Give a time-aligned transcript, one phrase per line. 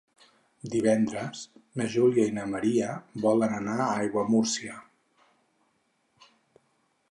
[0.75, 1.41] Divendres
[1.81, 2.95] na Júlia i na Maria
[3.27, 4.81] volen anar a Aiguamúrcia.